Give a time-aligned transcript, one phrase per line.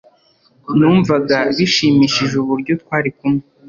[0.77, 3.43] Numvaga bishimishije uburyo twari kumwe